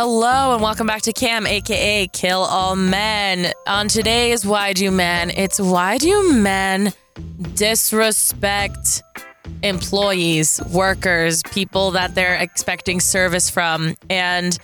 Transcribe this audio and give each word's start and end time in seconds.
Hello 0.00 0.54
and 0.54 0.62
welcome 0.62 0.86
back 0.86 1.02
to 1.02 1.12
KAM, 1.12 1.44
aka 1.44 2.06
Kill 2.06 2.38
All 2.38 2.76
Men. 2.76 3.52
On 3.66 3.88
today's 3.88 4.46
Why 4.46 4.72
Do 4.72 4.92
Men, 4.92 5.28
it's 5.30 5.58
why 5.58 5.98
do 5.98 6.34
men 6.34 6.92
disrespect 7.54 9.02
employees, 9.64 10.60
workers, 10.72 11.42
people 11.50 11.90
that 11.90 12.14
they're 12.14 12.36
expecting 12.36 13.00
service 13.00 13.50
from? 13.50 13.96
And 14.08 14.56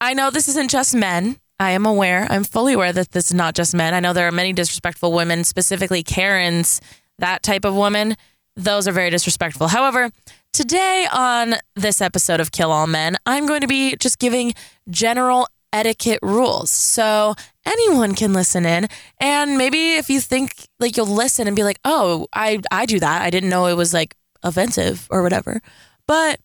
I 0.00 0.14
know 0.14 0.30
this 0.30 0.46
isn't 0.46 0.70
just 0.70 0.94
men. 0.94 1.38
I 1.58 1.72
am 1.72 1.84
aware, 1.84 2.28
I'm 2.30 2.44
fully 2.44 2.74
aware 2.74 2.92
that 2.92 3.10
this 3.10 3.30
is 3.30 3.34
not 3.34 3.56
just 3.56 3.74
men. 3.74 3.94
I 3.94 3.98
know 3.98 4.12
there 4.12 4.28
are 4.28 4.30
many 4.30 4.52
disrespectful 4.52 5.10
women, 5.10 5.42
specifically 5.42 6.04
Karens, 6.04 6.80
that 7.18 7.42
type 7.42 7.64
of 7.64 7.74
woman. 7.74 8.14
Those 8.54 8.86
are 8.86 8.92
very 8.92 9.10
disrespectful. 9.10 9.66
However, 9.66 10.12
Today 10.52 11.06
on 11.12 11.54
this 11.76 12.00
episode 12.00 12.40
of 12.40 12.50
Kill 12.50 12.72
All 12.72 12.86
Men, 12.86 13.16
I'm 13.26 13.46
going 13.46 13.60
to 13.60 13.68
be 13.68 13.96
just 13.96 14.18
giving 14.18 14.54
general 14.90 15.46
etiquette 15.72 16.18
rules. 16.22 16.70
So 16.70 17.34
anyone 17.64 18.14
can 18.14 18.32
listen 18.32 18.66
in 18.66 18.88
and 19.20 19.56
maybe 19.58 19.92
if 19.94 20.08
you 20.10 20.20
think 20.20 20.66
like 20.80 20.96
you'll 20.96 21.06
listen 21.06 21.46
and 21.46 21.54
be 21.54 21.62
like, 21.62 21.78
"Oh, 21.84 22.26
I 22.32 22.60
I 22.70 22.86
do 22.86 22.98
that. 22.98 23.22
I 23.22 23.30
didn't 23.30 23.50
know 23.50 23.66
it 23.66 23.74
was 23.76 23.92
like 23.94 24.16
offensive 24.42 25.06
or 25.10 25.22
whatever." 25.22 25.60
But 26.06 26.40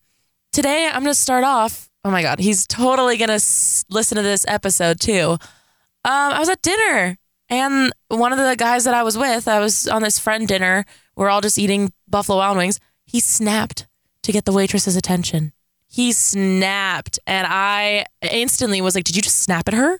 today 0.52 0.85
I'm 0.88 1.02
going 1.03 1.13
to 1.13 1.16
start 1.16 1.44
off 1.44 1.89
Oh 2.05 2.11
my 2.11 2.22
god, 2.22 2.39
he's 2.39 2.67
totally 2.67 3.16
going 3.16 3.30
to 3.30 3.35
s- 3.35 3.85
listen 3.89 4.17
to 4.17 4.22
this 4.22 4.45
episode 4.47 4.99
too. 4.99 5.31
Um 5.31 6.33
I 6.35 6.39
was 6.39 6.49
at 6.49 6.61
dinner 6.61 7.17
and 7.49 7.94
one 8.09 8.33
of 8.33 8.38
the 8.38 8.55
guys 8.58 8.83
that 8.83 8.94
I 8.94 9.03
was 9.03 9.17
with, 9.17 9.47
I 9.47 9.59
was 9.59 9.88
on 9.88 10.02
this 10.02 10.20
friend 10.20 10.45
dinner. 10.47 10.83
We're 11.16 11.30
all 11.30 11.41
just 11.41 11.58
eating 11.58 11.94
Buffalo 12.08 12.39
Wild 12.39 12.58
Wings. 12.58 12.80
He 13.05 13.22
snapped 13.22 13.88
to 14.23 14.31
get 14.31 14.45
the 14.45 14.51
waitress's 14.51 14.95
attention. 14.95 15.53
He 15.87 16.11
snapped, 16.11 17.19
and 17.27 17.45
I 17.47 18.05
instantly 18.21 18.81
was 18.81 18.95
like, 18.95 19.03
Did 19.03 19.15
you 19.15 19.21
just 19.21 19.39
snap 19.39 19.67
at 19.67 19.73
her? 19.75 19.99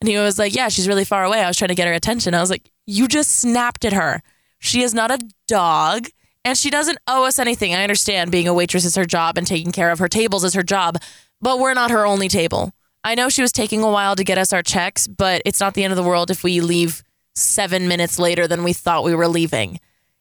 And 0.00 0.08
he 0.08 0.16
was 0.16 0.38
like, 0.38 0.54
Yeah, 0.54 0.68
she's 0.68 0.86
really 0.86 1.04
far 1.04 1.24
away. 1.24 1.40
I 1.40 1.48
was 1.48 1.56
trying 1.56 1.68
to 1.68 1.74
get 1.74 1.88
her 1.88 1.92
attention. 1.92 2.34
I 2.34 2.40
was 2.40 2.50
like, 2.50 2.70
You 2.86 3.08
just 3.08 3.30
snapped 3.32 3.84
at 3.84 3.92
her. 3.92 4.22
She 4.58 4.82
is 4.82 4.94
not 4.94 5.10
a 5.10 5.18
dog, 5.48 6.06
and 6.44 6.56
she 6.56 6.70
doesn't 6.70 6.98
owe 7.08 7.24
us 7.24 7.38
anything. 7.38 7.74
I 7.74 7.82
understand 7.82 8.30
being 8.30 8.48
a 8.48 8.54
waitress 8.54 8.84
is 8.84 8.94
her 8.96 9.04
job 9.04 9.36
and 9.36 9.46
taking 9.46 9.72
care 9.72 9.90
of 9.90 9.98
her 9.98 10.08
tables 10.08 10.44
is 10.44 10.54
her 10.54 10.62
job, 10.62 10.98
but 11.40 11.58
we're 11.58 11.74
not 11.74 11.90
her 11.90 12.06
only 12.06 12.28
table. 12.28 12.72
I 13.02 13.14
know 13.14 13.28
she 13.28 13.42
was 13.42 13.52
taking 13.52 13.82
a 13.82 13.90
while 13.90 14.16
to 14.16 14.24
get 14.24 14.38
us 14.38 14.52
our 14.52 14.62
checks, 14.62 15.06
but 15.06 15.42
it's 15.44 15.60
not 15.60 15.74
the 15.74 15.84
end 15.84 15.92
of 15.92 15.96
the 15.96 16.02
world 16.02 16.30
if 16.30 16.42
we 16.42 16.60
leave 16.60 17.02
seven 17.34 17.88
minutes 17.88 18.18
later 18.18 18.46
than 18.46 18.64
we 18.64 18.72
thought 18.72 19.04
we 19.04 19.14
were 19.14 19.28
leaving. 19.28 19.80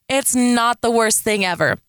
It's 0.10 0.36
not 0.36 0.82
the 0.82 0.92
worst 0.92 1.22
thing 1.22 1.46
ever. 1.46 1.80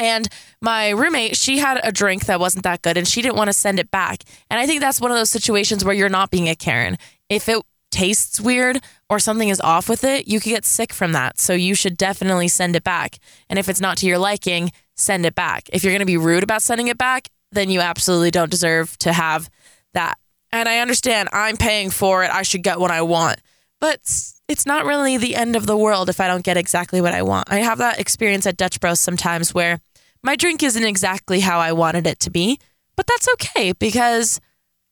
And 0.00 0.28
my 0.62 0.88
roommate, 0.88 1.36
she 1.36 1.58
had 1.58 1.78
a 1.84 1.92
drink 1.92 2.24
that 2.24 2.40
wasn't 2.40 2.64
that 2.64 2.80
good 2.80 2.96
and 2.96 3.06
she 3.06 3.20
didn't 3.20 3.36
want 3.36 3.48
to 3.48 3.52
send 3.52 3.78
it 3.78 3.90
back. 3.90 4.24
And 4.48 4.58
I 4.58 4.66
think 4.66 4.80
that's 4.80 4.98
one 4.98 5.10
of 5.10 5.16
those 5.18 5.28
situations 5.28 5.84
where 5.84 5.94
you're 5.94 6.08
not 6.08 6.30
being 6.30 6.48
a 6.48 6.56
Karen. 6.56 6.96
If 7.28 7.50
it 7.50 7.62
tastes 7.90 8.40
weird 8.40 8.80
or 9.10 9.18
something 9.18 9.50
is 9.50 9.60
off 9.60 9.90
with 9.90 10.02
it, 10.02 10.26
you 10.26 10.40
could 10.40 10.48
get 10.48 10.64
sick 10.64 10.94
from 10.94 11.12
that. 11.12 11.38
So 11.38 11.52
you 11.52 11.74
should 11.74 11.98
definitely 11.98 12.48
send 12.48 12.76
it 12.76 12.82
back. 12.82 13.18
And 13.50 13.58
if 13.58 13.68
it's 13.68 13.80
not 13.80 13.98
to 13.98 14.06
your 14.06 14.16
liking, 14.16 14.72
send 14.96 15.26
it 15.26 15.34
back. 15.34 15.68
If 15.70 15.84
you're 15.84 15.92
going 15.92 16.00
to 16.00 16.06
be 16.06 16.16
rude 16.16 16.44
about 16.44 16.62
sending 16.62 16.88
it 16.88 16.96
back, 16.96 17.28
then 17.52 17.68
you 17.68 17.80
absolutely 17.80 18.30
don't 18.30 18.50
deserve 18.50 18.96
to 19.00 19.12
have 19.12 19.50
that. 19.92 20.18
And 20.50 20.66
I 20.66 20.78
understand 20.78 21.28
I'm 21.30 21.58
paying 21.58 21.90
for 21.90 22.24
it. 22.24 22.30
I 22.30 22.40
should 22.42 22.62
get 22.62 22.80
what 22.80 22.90
I 22.90 23.02
want. 23.02 23.40
But 23.80 24.00
it's 24.48 24.66
not 24.66 24.84
really 24.84 25.16
the 25.16 25.36
end 25.36 25.56
of 25.56 25.66
the 25.66 25.76
world 25.76 26.08
if 26.08 26.20
I 26.20 26.26
don't 26.26 26.44
get 26.44 26.56
exactly 26.56 27.00
what 27.00 27.14
I 27.14 27.22
want. 27.22 27.50
I 27.50 27.58
have 27.58 27.78
that 27.78 28.00
experience 28.00 28.46
at 28.46 28.56
Dutch 28.56 28.80
Bros 28.80 29.00
sometimes 29.00 29.54
where 29.54 29.80
my 30.22 30.36
drink 30.36 30.62
isn't 30.62 30.84
exactly 30.84 31.40
how 31.40 31.58
I 31.58 31.72
wanted 31.72 32.06
it 32.06 32.20
to 32.20 32.30
be, 32.30 32.58
but 32.96 33.06
that's 33.06 33.28
okay 33.34 33.72
because 33.72 34.40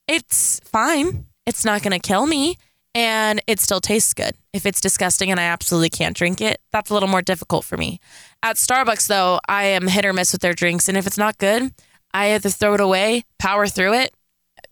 it's 0.07 0.59
fine. 0.63 1.25
It's 1.45 1.65
not 1.65 1.81
going 1.81 1.99
to 1.99 1.99
kill 1.99 2.25
me 2.25 2.57
and 2.95 3.41
it 3.47 3.59
still 3.59 3.81
tastes 3.81 4.13
good. 4.13 4.35
If 4.53 4.65
it's 4.65 4.81
disgusting 4.81 5.29
and 5.29 5.39
I 5.39 5.43
absolutely 5.43 5.89
can't 5.89 6.17
drink 6.17 6.41
it, 6.41 6.59
that's 6.71 6.89
a 6.89 6.93
little 6.93 7.09
more 7.09 7.21
difficult 7.21 7.65
for 7.65 7.77
me. 7.77 7.99
At 8.41 8.55
Starbucks, 8.55 9.07
though, 9.07 9.39
I 9.47 9.65
am 9.65 9.87
hit 9.87 10.05
or 10.05 10.13
miss 10.13 10.31
with 10.31 10.41
their 10.41 10.53
drinks. 10.53 10.89
And 10.89 10.97
if 10.97 11.05
it's 11.05 11.17
not 11.17 11.37
good, 11.37 11.71
I 12.13 12.33
either 12.33 12.49
throw 12.49 12.73
it 12.73 12.81
away, 12.81 13.25
power 13.37 13.67
through 13.67 13.93
it, 13.93 14.13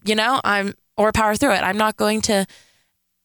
you 0.04 0.16
know, 0.16 0.42
I'm, 0.44 0.74
or 0.98 1.12
power 1.12 1.36
through 1.36 1.54
it. 1.54 1.62
I'm 1.62 1.78
not 1.78 1.98
going 1.98 2.22
to 2.22 2.48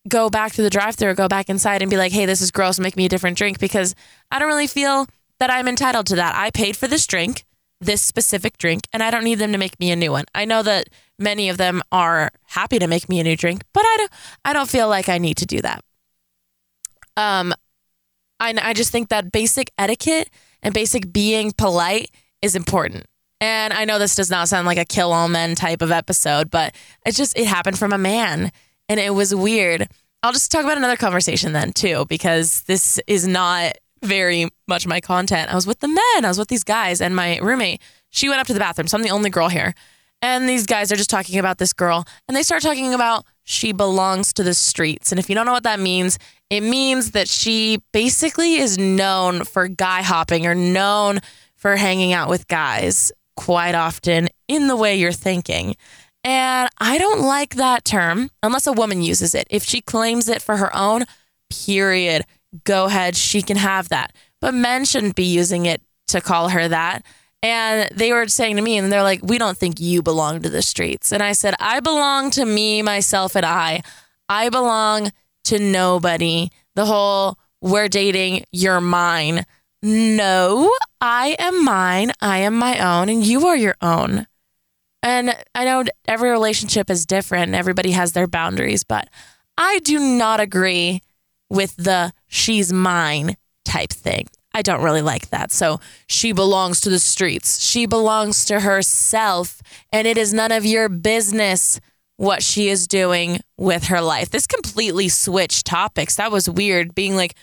go 0.08 0.28
back 0.28 0.52
to 0.52 0.62
the 0.62 0.70
drive 0.70 0.96
through 0.96 1.10
or 1.10 1.14
go 1.14 1.28
back 1.28 1.48
inside 1.48 1.80
and 1.80 1.90
be 1.90 1.96
like, 1.96 2.12
hey, 2.12 2.26
this 2.26 2.40
is 2.40 2.50
gross, 2.50 2.78
make 2.78 2.96
me 2.96 3.06
a 3.06 3.08
different 3.08 3.38
drink 3.38 3.58
because 3.58 3.94
I 4.30 4.38
don't 4.38 4.48
really 4.48 4.66
feel 4.66 5.06
that 5.42 5.50
I'm 5.50 5.66
entitled 5.66 6.06
to 6.06 6.14
that. 6.14 6.36
I 6.36 6.50
paid 6.50 6.76
for 6.76 6.86
this 6.86 7.04
drink, 7.04 7.44
this 7.80 8.00
specific 8.00 8.58
drink, 8.58 8.82
and 8.92 9.02
I 9.02 9.10
don't 9.10 9.24
need 9.24 9.40
them 9.40 9.50
to 9.50 9.58
make 9.58 9.80
me 9.80 9.90
a 9.90 9.96
new 9.96 10.12
one. 10.12 10.24
I 10.36 10.44
know 10.44 10.62
that 10.62 10.88
many 11.18 11.48
of 11.48 11.56
them 11.56 11.82
are 11.90 12.30
happy 12.44 12.78
to 12.78 12.86
make 12.86 13.08
me 13.08 13.18
a 13.18 13.24
new 13.24 13.36
drink, 13.36 13.64
but 13.72 13.82
I 13.84 13.96
don't 13.98 14.12
I 14.44 14.52
don't 14.52 14.70
feel 14.70 14.88
like 14.88 15.08
I 15.08 15.18
need 15.18 15.38
to 15.38 15.46
do 15.46 15.60
that. 15.62 15.82
Um 17.16 17.52
I 18.38 18.54
I 18.62 18.72
just 18.72 18.92
think 18.92 19.08
that 19.08 19.32
basic 19.32 19.72
etiquette 19.76 20.30
and 20.62 20.72
basic 20.72 21.12
being 21.12 21.50
polite 21.50 22.12
is 22.40 22.54
important. 22.54 23.06
And 23.40 23.72
I 23.72 23.84
know 23.84 23.98
this 23.98 24.14
does 24.14 24.30
not 24.30 24.48
sound 24.48 24.68
like 24.68 24.78
a 24.78 24.84
kill 24.84 25.12
all 25.12 25.28
men 25.28 25.56
type 25.56 25.82
of 25.82 25.90
episode, 25.90 26.52
but 26.52 26.72
it 27.04 27.16
just 27.16 27.36
it 27.36 27.48
happened 27.48 27.80
from 27.80 27.92
a 27.92 27.98
man 27.98 28.52
and 28.88 29.00
it 29.00 29.12
was 29.12 29.34
weird. 29.34 29.88
I'll 30.22 30.32
just 30.32 30.52
talk 30.52 30.62
about 30.62 30.76
another 30.76 30.96
conversation 30.96 31.52
then 31.52 31.72
too 31.72 32.06
because 32.08 32.62
this 32.68 33.00
is 33.08 33.26
not 33.26 33.72
very 34.02 34.48
much 34.66 34.86
my 34.86 35.00
content. 35.00 35.50
I 35.50 35.54
was 35.54 35.66
with 35.66 35.80
the 35.80 35.88
men, 35.88 36.24
I 36.24 36.28
was 36.28 36.38
with 36.38 36.48
these 36.48 36.64
guys, 36.64 37.00
and 37.00 37.14
my 37.14 37.38
roommate, 37.38 37.80
she 38.10 38.28
went 38.28 38.40
up 38.40 38.46
to 38.48 38.54
the 38.54 38.60
bathroom. 38.60 38.88
So 38.88 38.96
I'm 38.96 39.02
the 39.02 39.10
only 39.10 39.30
girl 39.30 39.48
here. 39.48 39.74
And 40.20 40.48
these 40.48 40.66
guys 40.66 40.92
are 40.92 40.96
just 40.96 41.10
talking 41.10 41.38
about 41.38 41.58
this 41.58 41.72
girl, 41.72 42.04
and 42.28 42.36
they 42.36 42.42
start 42.44 42.62
talking 42.62 42.94
about 42.94 43.26
she 43.44 43.72
belongs 43.72 44.32
to 44.34 44.44
the 44.44 44.54
streets. 44.54 45.10
And 45.10 45.18
if 45.18 45.28
you 45.28 45.34
don't 45.34 45.46
know 45.46 45.52
what 45.52 45.64
that 45.64 45.80
means, 45.80 46.18
it 46.48 46.60
means 46.60 47.10
that 47.10 47.28
she 47.28 47.80
basically 47.92 48.54
is 48.54 48.78
known 48.78 49.44
for 49.44 49.66
guy 49.66 50.02
hopping 50.02 50.46
or 50.46 50.54
known 50.54 51.18
for 51.56 51.76
hanging 51.76 52.12
out 52.12 52.28
with 52.28 52.46
guys 52.46 53.10
quite 53.36 53.74
often 53.74 54.28
in 54.46 54.68
the 54.68 54.76
way 54.76 54.94
you're 54.94 55.12
thinking. 55.12 55.74
And 56.22 56.68
I 56.78 56.98
don't 56.98 57.20
like 57.20 57.56
that 57.56 57.84
term 57.84 58.30
unless 58.42 58.68
a 58.68 58.72
woman 58.72 59.02
uses 59.02 59.34
it. 59.34 59.48
If 59.50 59.64
she 59.64 59.80
claims 59.80 60.28
it 60.28 60.40
for 60.40 60.56
her 60.58 60.74
own, 60.76 61.04
period 61.50 62.22
go 62.64 62.86
ahead, 62.86 63.16
she 63.16 63.42
can 63.42 63.56
have 63.56 63.88
that. 63.88 64.14
But 64.40 64.54
men 64.54 64.84
shouldn't 64.84 65.16
be 65.16 65.24
using 65.24 65.66
it 65.66 65.82
to 66.08 66.20
call 66.20 66.50
her 66.50 66.68
that. 66.68 67.04
And 67.42 67.88
they 67.96 68.12
were 68.12 68.28
saying 68.28 68.56
to 68.56 68.62
me, 68.62 68.78
and 68.78 68.92
they're 68.92 69.02
like, 69.02 69.20
We 69.22 69.38
don't 69.38 69.58
think 69.58 69.80
you 69.80 70.02
belong 70.02 70.42
to 70.42 70.50
the 70.50 70.62
streets. 70.62 71.12
And 71.12 71.22
I 71.22 71.32
said, 71.32 71.54
I 71.58 71.80
belong 71.80 72.30
to 72.32 72.44
me, 72.44 72.82
myself, 72.82 73.34
and 73.34 73.44
I. 73.44 73.82
I 74.28 74.48
belong 74.48 75.10
to 75.44 75.58
nobody. 75.58 76.50
The 76.76 76.86
whole, 76.86 77.38
we're 77.60 77.88
dating, 77.88 78.44
you're 78.52 78.80
mine. 78.80 79.44
No, 79.82 80.72
I 81.00 81.34
am 81.40 81.64
mine. 81.64 82.12
I 82.20 82.38
am 82.38 82.54
my 82.54 82.78
own, 82.78 83.08
and 83.08 83.26
you 83.26 83.46
are 83.48 83.56
your 83.56 83.76
own. 83.82 84.26
And 85.02 85.36
I 85.54 85.64
know 85.64 85.84
every 86.06 86.30
relationship 86.30 86.88
is 86.88 87.04
different, 87.04 87.54
everybody 87.54 87.90
has 87.90 88.12
their 88.12 88.28
boundaries, 88.28 88.84
but 88.84 89.08
I 89.58 89.80
do 89.80 89.98
not 89.98 90.38
agree 90.38 91.02
with 91.52 91.76
the 91.76 92.12
she's 92.28 92.72
mine 92.72 93.36
type 93.66 93.90
thing. 93.90 94.26
I 94.54 94.62
don't 94.62 94.82
really 94.82 95.02
like 95.02 95.28
that. 95.28 95.52
So 95.52 95.80
she 96.08 96.32
belongs 96.32 96.80
to 96.80 96.90
the 96.90 96.98
streets. 96.98 97.60
She 97.60 97.84
belongs 97.84 98.46
to 98.46 98.60
herself. 98.60 99.60
And 99.92 100.06
it 100.06 100.16
is 100.16 100.32
none 100.32 100.50
of 100.50 100.64
your 100.64 100.88
business 100.88 101.78
what 102.16 102.42
she 102.42 102.68
is 102.68 102.86
doing 102.86 103.40
with 103.58 103.84
her 103.84 104.00
life. 104.00 104.30
This 104.30 104.46
completely 104.46 105.08
switched 105.08 105.66
topics. 105.66 106.16
That 106.16 106.32
was 106.32 106.48
weird 106.48 106.94
being 106.94 107.16
like, 107.16 107.34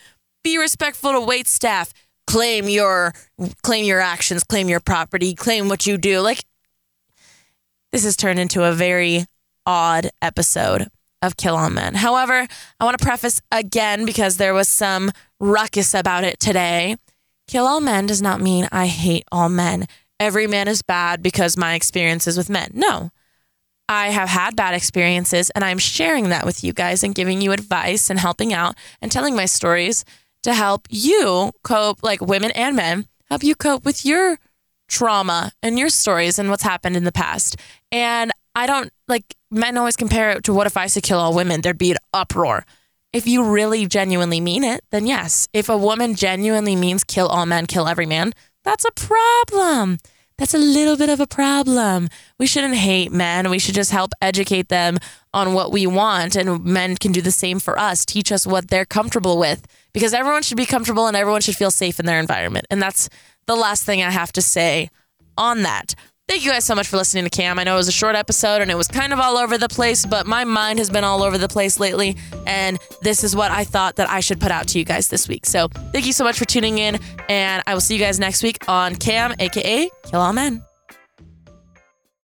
be 0.43 0.57
respectful 0.57 1.11
to 1.11 1.21
wait 1.21 1.47
staff, 1.47 1.93
claim 2.25 2.67
your 2.67 3.13
claim 3.61 3.85
your 3.85 3.99
actions, 3.99 4.43
claim 4.43 4.69
your 4.69 4.79
property, 4.79 5.35
claim 5.35 5.67
what 5.67 5.85
you 5.85 5.97
do. 5.97 6.21
Like 6.21 6.43
this 7.91 8.03
has 8.05 8.15
turned 8.15 8.39
into 8.39 8.63
a 8.63 8.71
very 8.71 9.25
odd 9.65 10.09
episode 10.21 10.87
of 11.21 11.37
Kill 11.37 11.55
All 11.55 11.69
Men. 11.69 11.95
However, 11.95 12.47
I 12.79 12.83
want 12.83 12.97
to 12.97 13.03
preface 13.03 13.41
again 13.51 14.05
because 14.05 14.37
there 14.37 14.53
was 14.53 14.69
some 14.69 15.11
ruckus 15.39 15.93
about 15.93 16.23
it 16.23 16.39
today. 16.39 16.97
Kill 17.47 17.65
all 17.65 17.81
men 17.81 18.05
does 18.05 18.21
not 18.21 18.41
mean 18.41 18.67
I 18.71 18.85
hate 18.85 19.25
all 19.31 19.49
men. 19.49 19.87
Every 20.19 20.45
man 20.45 20.67
is 20.67 20.83
bad 20.83 21.23
because 21.23 21.57
my 21.57 21.73
experiences 21.73 22.37
with 22.37 22.47
men. 22.47 22.69
No. 22.73 23.09
I 23.87 24.09
have 24.09 24.29
had 24.29 24.55
bad 24.55 24.75
experiences 24.75 25.49
and 25.51 25.63
I'm 25.63 25.79
sharing 25.79 26.29
that 26.29 26.45
with 26.45 26.63
you 26.63 26.73
guys 26.73 27.03
and 27.03 27.15
giving 27.15 27.41
you 27.41 27.51
advice 27.51 28.11
and 28.11 28.19
helping 28.19 28.53
out 28.53 28.75
and 29.01 29.11
telling 29.11 29.35
my 29.35 29.45
stories 29.45 30.05
to 30.43 30.53
help 30.53 30.85
you 30.91 31.51
cope, 31.63 32.03
like 32.03 32.21
women 32.21 32.51
and 32.51 32.75
men, 32.75 33.07
help 33.29 33.43
you 33.43 33.55
cope 33.55 33.83
with 33.83 34.05
your 34.05 34.37
trauma 34.87 35.51
and 35.63 35.79
your 35.79 35.89
stories 35.89 36.37
and 36.37 36.51
what's 36.51 36.61
happened 36.61 36.97
in 36.97 37.03
the 37.03 37.11
past. 37.11 37.55
And 37.91 38.31
I 38.53 38.67
don't 38.67 38.93
like 39.09 39.35
men 39.51 39.77
always 39.77 39.95
compare 39.95 40.31
it 40.31 40.43
to 40.45 40.53
what 40.53 40.67
if 40.67 40.77
I 40.77 40.87
said 40.87 41.03
kill 41.03 41.19
all 41.19 41.33
women? 41.33 41.61
There'd 41.61 41.77
be 41.77 41.91
an 41.91 41.97
uproar. 42.13 42.65
If 43.11 43.25
you 43.25 43.43
really 43.43 43.87
genuinely 43.87 44.39
mean 44.39 44.63
it, 44.63 44.83
then 44.91 45.07
yes. 45.07 45.47
If 45.51 45.67
a 45.67 45.77
woman 45.77 46.13
genuinely 46.15 46.75
means 46.75 47.03
kill 47.03 47.27
all 47.27 47.45
men, 47.47 47.65
kill 47.65 47.87
every 47.87 48.05
man, 48.05 48.33
that's 48.63 48.85
a 48.85 48.91
problem. 48.91 49.97
that's 50.39 50.53
a 50.53 50.57
little 50.57 50.95
bit 50.95 51.09
of 51.09 51.19
a 51.19 51.27
problem. 51.27 52.07
We 52.39 52.47
shouldn't 52.47 52.75
hate 52.75 53.11
men. 53.11 53.49
We 53.49 53.59
should 53.59 53.75
just 53.75 53.91
help 53.91 54.11
educate 54.21 54.69
them 54.69 54.97
on 55.33 55.53
what 55.53 55.71
we 55.71 55.85
want. 55.85 56.35
And 56.35 56.63
men 56.63 56.95
can 56.95 57.11
do 57.11 57.21
the 57.21 57.31
same 57.31 57.59
for 57.59 57.77
us, 57.77 58.05
teach 58.05 58.31
us 58.31 58.47
what 58.47 58.69
they're 58.69 58.85
comfortable 58.85 59.37
with, 59.37 59.67
because 59.93 60.13
everyone 60.13 60.43
should 60.43 60.57
be 60.57 60.65
comfortable 60.65 61.07
and 61.07 61.17
everyone 61.17 61.41
should 61.41 61.57
feel 61.57 61.71
safe 61.71 61.99
in 61.99 62.05
their 62.05 62.19
environment. 62.19 62.65
And 62.71 62.81
that's 62.81 63.09
the 63.47 63.55
last 63.55 63.83
thing 63.83 64.01
I 64.01 64.11
have 64.11 64.31
to 64.33 64.41
say 64.41 64.89
on 65.37 65.63
that. 65.63 65.93
Thank 66.29 66.45
you 66.45 66.51
guys 66.51 66.63
so 66.63 66.75
much 66.75 66.87
for 66.87 66.95
listening 66.97 67.23
to 67.23 67.29
KAM. 67.31 67.57
I 67.57 67.63
know 67.63 67.73
it 67.73 67.77
was 67.77 67.87
a 67.87 67.91
short 67.91 68.15
episode 68.15 68.61
and 68.61 68.69
it 68.69 68.77
was 68.77 68.87
kind 68.87 69.13
of 69.13 69.19
all 69.19 69.35
over 69.35 69.57
the 69.57 69.67
place, 69.67 70.05
but 70.05 70.27
my 70.27 70.43
mind 70.43 70.77
has 70.77 70.87
been 70.87 71.03
all 71.03 71.23
over 71.23 71.39
the 71.39 71.47
place 71.47 71.79
lately. 71.79 72.15
And 72.45 72.77
this 73.01 73.23
is 73.23 73.35
what 73.35 73.49
I 73.49 73.63
thought 73.63 73.95
that 73.95 74.07
I 74.11 74.19
should 74.19 74.39
put 74.39 74.51
out 74.51 74.67
to 74.67 74.77
you 74.77 74.85
guys 74.85 75.07
this 75.07 75.27
week. 75.27 75.47
So 75.47 75.69
thank 75.91 76.05
you 76.05 76.13
so 76.13 76.23
much 76.23 76.37
for 76.37 76.45
tuning 76.45 76.77
in. 76.77 76.99
And 77.29 77.63
I 77.65 77.73
will 77.73 77.81
see 77.81 77.95
you 77.95 77.99
guys 77.99 78.19
next 78.19 78.43
week 78.43 78.63
on 78.69 78.95
KAM, 78.95 79.33
aka 79.39 79.89
Kill 80.03 80.21
All 80.21 80.31
Men. 80.31 80.68